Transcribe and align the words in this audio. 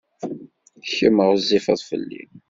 Kemm 0.93 1.17
ɣezzifeḍ 1.27 1.79
fell-i. 1.89 2.23